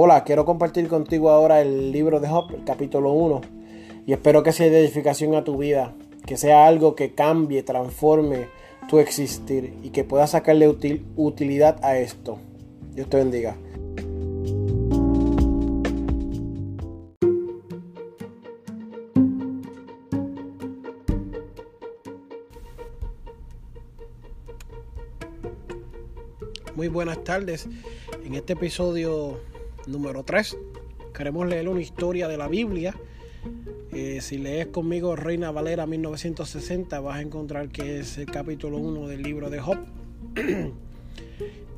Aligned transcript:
Hola, 0.00 0.22
quiero 0.22 0.44
compartir 0.44 0.86
contigo 0.86 1.28
ahora 1.30 1.60
el 1.60 1.90
libro 1.90 2.20
de 2.20 2.28
Job, 2.28 2.54
el 2.54 2.62
capítulo 2.62 3.10
1, 3.14 3.40
y 4.06 4.12
espero 4.12 4.44
que 4.44 4.52
sea 4.52 4.70
de 4.70 4.78
edificación 4.78 5.34
a 5.34 5.42
tu 5.42 5.56
vida, 5.56 5.92
que 6.24 6.36
sea 6.36 6.68
algo 6.68 6.94
que 6.94 7.16
cambie, 7.16 7.64
transforme 7.64 8.46
tu 8.88 9.00
existir 9.00 9.74
y 9.82 9.90
que 9.90 10.04
puedas 10.04 10.30
sacarle 10.30 10.68
utilidad 10.68 11.84
a 11.84 11.98
esto. 11.98 12.38
Dios 12.94 13.10
te 13.10 13.16
bendiga. 13.16 13.56
Muy 26.76 26.86
buenas 26.86 27.24
tardes. 27.24 27.66
En 28.24 28.36
este 28.36 28.52
episodio 28.52 29.57
número 29.88 30.22
3. 30.22 30.56
Queremos 31.14 31.46
leer 31.48 31.68
una 31.68 31.80
historia 31.80 32.28
de 32.28 32.36
la 32.36 32.48
Biblia. 32.48 32.94
Eh, 33.92 34.20
si 34.20 34.38
lees 34.38 34.66
conmigo 34.66 35.16
Reina 35.16 35.50
Valera 35.50 35.86
1960 35.86 37.00
vas 37.00 37.16
a 37.16 37.22
encontrar 37.22 37.70
que 37.70 38.00
es 38.00 38.18
el 38.18 38.26
capítulo 38.26 38.78
1 38.78 39.08
del 39.08 39.22
libro 39.22 39.50
de 39.50 39.60
Job. 39.60 39.78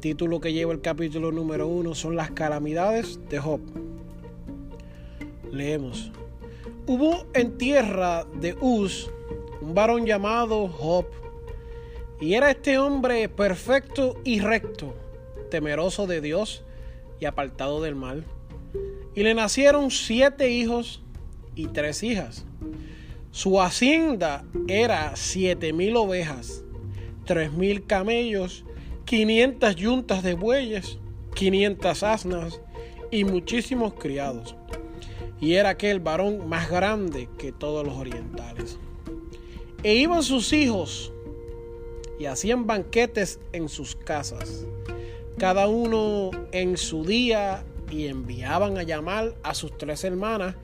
Título 0.00 0.40
que 0.40 0.52
lleva 0.52 0.72
el 0.72 0.80
capítulo 0.80 1.30
número 1.30 1.68
1 1.68 1.94
son 1.94 2.16
las 2.16 2.30
calamidades 2.32 3.20
de 3.28 3.38
Job. 3.38 3.60
Leemos. 5.52 6.10
Hubo 6.86 7.26
en 7.34 7.56
tierra 7.58 8.24
de 8.40 8.56
Uz 8.60 9.10
un 9.60 9.74
varón 9.74 10.06
llamado 10.06 10.68
Job, 10.68 11.06
y 12.20 12.34
era 12.34 12.50
este 12.50 12.78
hombre 12.78 13.28
perfecto 13.28 14.16
y 14.24 14.40
recto, 14.40 14.94
temeroso 15.50 16.06
de 16.06 16.20
Dios 16.20 16.64
y 17.20 17.26
apartado 17.26 17.80
del 17.80 17.94
mal. 17.94 18.24
Y 19.14 19.22
le 19.22 19.34
nacieron 19.34 19.90
siete 19.90 20.50
hijos 20.50 21.02
y 21.54 21.66
tres 21.68 22.02
hijas. 22.02 22.44
Su 23.30 23.60
hacienda 23.60 24.44
era 24.66 25.14
siete 25.14 25.72
mil 25.72 25.96
ovejas, 25.96 26.64
tres 27.26 27.52
mil 27.52 27.86
camellos, 27.86 28.64
quinientas 29.04 29.76
yuntas 29.76 30.22
de 30.22 30.34
bueyes, 30.34 30.98
quinientas 31.34 32.02
asnas 32.02 32.60
y 33.10 33.24
muchísimos 33.24 33.94
criados. 33.94 34.56
Y 35.40 35.54
era 35.54 35.70
aquel 35.70 36.00
varón 36.00 36.48
más 36.48 36.70
grande 36.70 37.28
que 37.38 37.52
todos 37.52 37.86
los 37.86 37.96
orientales. 37.96 38.78
E 39.82 39.94
iban 39.94 40.22
sus 40.22 40.52
hijos 40.52 41.12
y 42.18 42.26
hacían 42.26 42.66
banquetes 42.66 43.40
en 43.52 43.68
sus 43.68 43.96
casas 43.96 44.66
cada 45.40 45.68
uno 45.68 46.30
en 46.52 46.76
su 46.76 47.02
día 47.02 47.64
y 47.90 48.08
enviaban 48.08 48.76
a 48.76 48.82
llamar 48.82 49.32
a 49.42 49.54
sus 49.54 49.78
tres 49.78 50.04
hermanas 50.04 50.54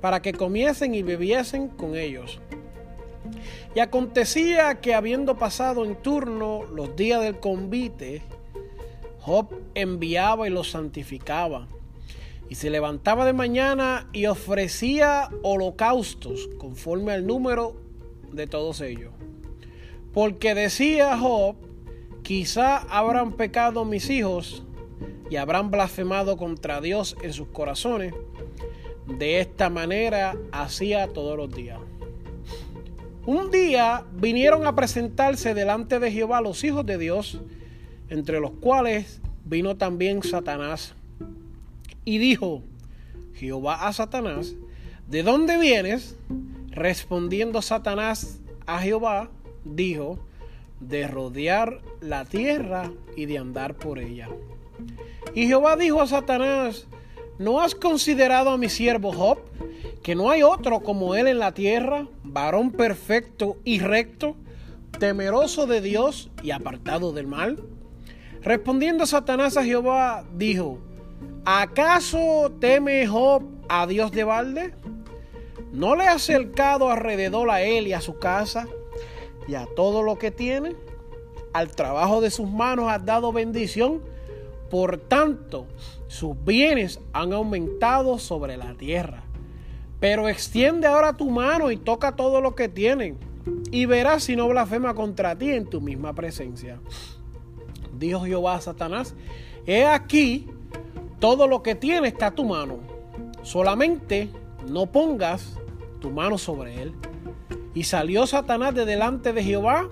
para 0.00 0.22
que 0.22 0.32
comiesen 0.32 0.94
y 0.94 1.02
bebiesen 1.02 1.68
con 1.68 1.96
ellos. 1.96 2.40
Y 3.74 3.80
acontecía 3.80 4.80
que 4.80 4.94
habiendo 4.94 5.36
pasado 5.36 5.84
en 5.84 5.96
turno 5.96 6.64
los 6.64 6.96
días 6.96 7.20
del 7.20 7.40
convite, 7.40 8.22
Job 9.20 9.48
enviaba 9.74 10.46
y 10.46 10.50
los 10.50 10.70
santificaba. 10.70 11.68
Y 12.48 12.54
se 12.54 12.70
levantaba 12.70 13.26
de 13.26 13.34
mañana 13.34 14.08
y 14.14 14.24
ofrecía 14.24 15.28
holocaustos 15.42 16.48
conforme 16.56 17.12
al 17.12 17.26
número 17.26 17.76
de 18.32 18.46
todos 18.46 18.80
ellos. 18.80 19.12
Porque 20.14 20.54
decía 20.54 21.18
Job, 21.18 21.56
Quizá 22.34 22.78
habrán 22.88 23.32
pecado 23.32 23.84
mis 23.84 24.08
hijos 24.08 24.62
y 25.28 25.36
habrán 25.36 25.70
blasfemado 25.70 26.38
contra 26.38 26.80
Dios 26.80 27.14
en 27.20 27.34
sus 27.34 27.48
corazones. 27.48 28.14
De 29.06 29.40
esta 29.40 29.68
manera 29.68 30.34
hacía 30.50 31.08
todos 31.08 31.36
los 31.36 31.54
días. 31.54 31.78
Un 33.26 33.50
día 33.50 34.06
vinieron 34.14 34.66
a 34.66 34.74
presentarse 34.74 35.52
delante 35.52 35.98
de 35.98 36.10
Jehová 36.10 36.40
los 36.40 36.64
hijos 36.64 36.86
de 36.86 36.96
Dios, 36.96 37.38
entre 38.08 38.40
los 38.40 38.52
cuales 38.52 39.20
vino 39.44 39.76
también 39.76 40.22
Satanás. 40.22 40.94
Y 42.06 42.16
dijo 42.16 42.62
Jehová 43.34 43.86
a 43.86 43.92
Satanás, 43.92 44.54
¿de 45.06 45.22
dónde 45.22 45.58
vienes? 45.58 46.16
Respondiendo 46.70 47.60
Satanás 47.60 48.40
a 48.64 48.78
Jehová, 48.78 49.28
dijo, 49.66 50.18
de 50.88 51.06
rodear 51.06 51.80
la 52.00 52.24
tierra 52.24 52.90
y 53.16 53.26
de 53.26 53.38
andar 53.38 53.74
por 53.74 53.98
ella. 53.98 54.28
Y 55.34 55.46
Jehová 55.46 55.76
dijo 55.76 56.00
a 56.00 56.06
Satanás, 56.06 56.86
¿no 57.38 57.60
has 57.60 57.74
considerado 57.74 58.50
a 58.50 58.58
mi 58.58 58.68
siervo 58.68 59.12
Job, 59.12 59.38
que 60.02 60.14
no 60.14 60.30
hay 60.30 60.42
otro 60.42 60.80
como 60.80 61.14
él 61.14 61.28
en 61.28 61.38
la 61.38 61.52
tierra, 61.52 62.06
varón 62.24 62.72
perfecto 62.72 63.56
y 63.64 63.78
recto, 63.78 64.36
temeroso 64.98 65.66
de 65.66 65.80
Dios 65.80 66.30
y 66.42 66.50
apartado 66.50 67.12
del 67.12 67.26
mal? 67.26 67.62
Respondiendo 68.42 69.06
Satanás 69.06 69.56
a 69.56 69.64
Jehová, 69.64 70.24
dijo, 70.34 70.78
¿acaso 71.44 72.52
teme 72.60 73.06
Job 73.06 73.44
a 73.68 73.86
Dios 73.86 74.10
de 74.10 74.24
balde? 74.24 74.74
¿No 75.72 75.96
le 75.96 76.06
ha 76.06 76.14
acercado 76.14 76.90
alrededor 76.90 77.50
a 77.50 77.62
él 77.62 77.86
y 77.86 77.92
a 77.92 78.00
su 78.00 78.18
casa? 78.18 78.66
Y 79.48 79.54
a 79.54 79.66
todo 79.66 80.02
lo 80.02 80.18
que 80.18 80.30
tiene, 80.30 80.76
al 81.52 81.70
trabajo 81.70 82.20
de 82.20 82.30
sus 82.30 82.48
manos 82.48 82.90
has 82.90 83.04
dado 83.04 83.32
bendición, 83.32 84.00
por 84.70 84.96
tanto 84.96 85.66
sus 86.06 86.34
bienes 86.44 87.00
han 87.12 87.32
aumentado 87.32 88.18
sobre 88.18 88.56
la 88.56 88.74
tierra. 88.74 89.22
Pero 90.00 90.28
extiende 90.28 90.86
ahora 90.86 91.12
tu 91.12 91.30
mano 91.30 91.70
y 91.70 91.76
toca 91.76 92.16
todo 92.16 92.40
lo 92.40 92.54
que 92.54 92.68
tienen, 92.68 93.18
y 93.70 93.86
verás 93.86 94.24
si 94.24 94.36
no 94.36 94.48
blasfema 94.48 94.94
contra 94.94 95.36
ti 95.36 95.50
en 95.50 95.66
tu 95.66 95.80
misma 95.80 96.12
presencia. 96.14 96.80
Dijo 97.98 98.20
Jehová 98.20 98.56
a 98.56 98.60
Satanás, 98.60 99.14
he 99.66 99.84
aquí, 99.84 100.48
todo 101.20 101.46
lo 101.46 101.62
que 101.62 101.74
tiene 101.74 102.08
está 102.08 102.28
a 102.28 102.34
tu 102.34 102.44
mano, 102.44 102.78
solamente 103.42 104.28
no 104.68 104.86
pongas 104.86 105.56
tu 106.00 106.10
mano 106.10 106.38
sobre 106.38 106.82
él. 106.82 106.94
Y 107.74 107.84
salió 107.84 108.26
Satanás 108.26 108.74
de 108.74 108.84
delante 108.84 109.32
de 109.32 109.42
Jehová. 109.42 109.88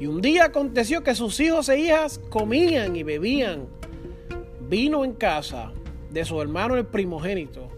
Y 0.00 0.06
un 0.06 0.20
día 0.20 0.44
aconteció 0.44 1.02
que 1.02 1.14
sus 1.14 1.40
hijos 1.40 1.68
e 1.68 1.78
hijas 1.80 2.20
comían 2.30 2.94
y 2.94 3.02
bebían 3.02 3.66
vino 4.68 5.04
en 5.04 5.12
casa 5.12 5.72
de 6.10 6.24
su 6.24 6.40
hermano 6.40 6.76
el 6.76 6.86
primogénito. 6.86 7.68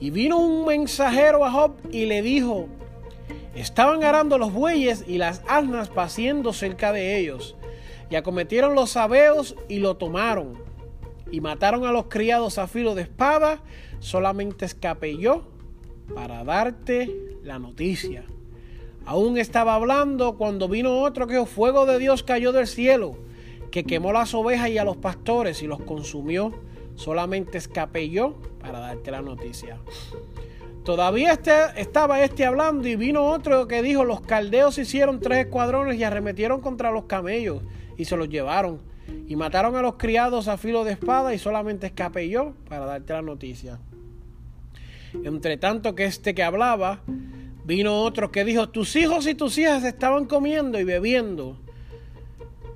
Y 0.00 0.10
vino 0.10 0.38
un 0.38 0.66
mensajero 0.66 1.44
a 1.44 1.50
Job 1.50 1.72
y 1.90 2.06
le 2.06 2.22
dijo, 2.22 2.68
estaban 3.54 4.02
arando 4.02 4.38
los 4.38 4.52
bueyes 4.52 5.04
y 5.06 5.18
las 5.18 5.42
asnas 5.46 5.88
paciendo 5.88 6.52
cerca 6.52 6.92
de 6.92 7.18
ellos. 7.18 7.56
Y 8.08 8.16
acometieron 8.16 8.74
los 8.74 8.90
sabeos 8.90 9.54
y 9.68 9.78
lo 9.78 9.96
tomaron. 9.96 10.58
Y 11.30 11.40
mataron 11.40 11.84
a 11.84 11.92
los 11.92 12.06
criados 12.06 12.58
a 12.58 12.66
filo 12.66 12.94
de 12.94 13.02
espada. 13.02 13.62
Solamente 14.00 14.64
escapé 14.64 15.16
yo 15.16 15.44
para 16.14 16.42
darte 16.42 17.38
la 17.44 17.58
noticia. 17.58 18.24
Aún 19.10 19.38
estaba 19.38 19.74
hablando 19.74 20.36
cuando 20.36 20.68
vino 20.68 21.00
otro 21.00 21.26
que 21.26 21.34
el 21.36 21.46
fuego 21.48 21.84
de 21.84 21.98
Dios 21.98 22.22
cayó 22.22 22.52
del 22.52 22.68
cielo, 22.68 23.16
que 23.72 23.82
quemó 23.82 24.12
las 24.12 24.34
ovejas 24.34 24.68
y 24.68 24.78
a 24.78 24.84
los 24.84 24.98
pastores 24.98 25.64
y 25.64 25.66
los 25.66 25.82
consumió. 25.82 26.52
Solamente 26.94 27.58
escapé 27.58 28.08
yo 28.08 28.36
para 28.60 28.78
darte 28.78 29.10
la 29.10 29.20
noticia. 29.20 29.80
Todavía 30.84 31.32
este, 31.32 31.50
estaba 31.74 32.22
este 32.22 32.46
hablando 32.46 32.86
y 32.86 32.94
vino 32.94 33.24
otro 33.24 33.66
que 33.66 33.82
dijo, 33.82 34.04
los 34.04 34.20
caldeos 34.20 34.78
hicieron 34.78 35.18
tres 35.18 35.46
escuadrones 35.46 35.98
y 35.98 36.04
arremetieron 36.04 36.60
contra 36.60 36.92
los 36.92 37.06
camellos 37.06 37.64
y 37.96 38.04
se 38.04 38.16
los 38.16 38.28
llevaron. 38.28 38.78
Y 39.26 39.34
mataron 39.34 39.74
a 39.74 39.82
los 39.82 39.96
criados 39.96 40.46
a 40.46 40.56
filo 40.56 40.84
de 40.84 40.92
espada 40.92 41.34
y 41.34 41.38
solamente 41.40 41.88
escapé 41.88 42.28
yo 42.28 42.52
para 42.68 42.86
darte 42.86 43.12
la 43.12 43.22
noticia. 43.22 43.80
Entre 45.24 45.56
tanto 45.56 45.96
que 45.96 46.04
este 46.04 46.32
que 46.32 46.44
hablaba 46.44 47.00
Vino 47.70 48.02
otro 48.02 48.32
que 48.32 48.44
dijo, 48.44 48.68
tus 48.68 48.96
hijos 48.96 49.28
y 49.28 49.36
tus 49.36 49.56
hijas 49.56 49.84
estaban 49.84 50.24
comiendo 50.24 50.80
y 50.80 50.82
bebiendo. 50.82 51.56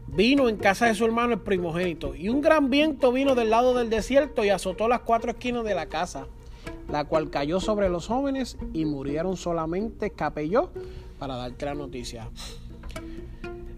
Vino 0.07 0.49
en 0.49 0.57
casa 0.57 0.87
de 0.87 0.95
su 0.95 1.05
hermano 1.05 1.33
el 1.33 1.41
primogénito. 1.41 2.15
Y 2.15 2.29
un 2.29 2.41
gran 2.41 2.71
viento 2.71 3.11
vino 3.11 3.35
del 3.35 3.51
lado 3.51 3.75
del 3.75 3.91
desierto 3.91 4.45
y 4.45 4.51
azotó 4.51 4.87
las 4.87 5.01
cuatro 5.01 5.33
esquinas 5.33 5.65
de 5.65 5.75
la 5.75 5.87
casa, 5.87 6.29
la 6.89 7.07
cual 7.07 7.29
cayó 7.29 7.59
sobre 7.59 7.89
los 7.89 8.07
jóvenes 8.07 8.57
y 8.73 8.85
murieron 8.85 9.37
solamente 9.37 10.11
capelló 10.11 10.71
para 11.19 11.35
darte 11.39 11.65
la 11.65 11.75
noticia. 11.75 12.31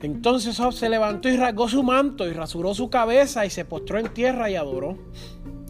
Entonces 0.03 0.59
Job 0.59 0.75
se 0.75 0.91
levantó 0.91 1.31
y 1.31 1.39
rasgó 1.39 1.67
su 1.67 1.83
manto 1.83 2.29
y 2.29 2.35
rasuró 2.35 2.75
su 2.75 2.91
cabeza 2.91 3.47
y 3.47 3.49
se 3.49 3.65
postró 3.65 3.99
en 3.99 4.13
tierra 4.13 4.51
y 4.51 4.57
adoró. 4.57 4.99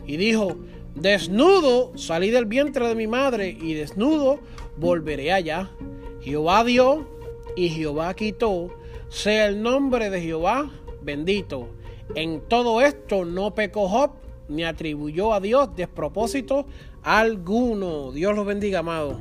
Y 0.09 0.17
dijo, 0.17 0.57
desnudo 0.97 1.93
salí 1.97 2.31
del 2.31 2.47
vientre 2.47 2.89
de 2.89 2.95
mi 2.95 3.07
madre 3.07 3.49
y 3.49 3.75
desnudo 3.75 4.41
volveré 4.77 5.33
allá. 5.33 5.71
Jehová 6.21 6.65
dio 6.65 7.07
y 7.55 7.69
Jehová 7.69 8.15
quitó. 8.15 8.75
Sea 9.09 9.47
el 9.47 9.63
nombre 9.63 10.11
de 10.11 10.21
Jehová 10.21 10.71
bendito. 11.03 11.69
En 12.15 12.41
todo 12.41 12.81
esto 12.81 13.25
no 13.25 13.55
pecó 13.55 13.89
Job 13.89 14.11
ni 14.49 14.65
atribuyó 14.65 15.33
a 15.33 15.41
Dios 15.41 15.75
despropósito 15.77 16.67
alguno. 17.03 18.13
Dios 18.13 18.35
los 18.35 18.47
bendiga, 18.47 18.81
amado. 18.81 19.21